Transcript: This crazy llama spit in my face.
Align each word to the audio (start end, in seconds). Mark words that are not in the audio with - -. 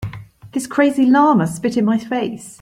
This 0.53 0.65
crazy 0.65 1.05
llama 1.05 1.45
spit 1.45 1.77
in 1.77 1.85
my 1.85 1.99
face. 1.99 2.49